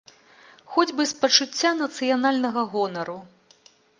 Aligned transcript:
Хоць 0.75 0.93
бы 0.99 1.03
з 1.11 1.19
пачуцця 1.25 1.71
нацыянальнага 1.83 2.61
гонару. 2.75 3.19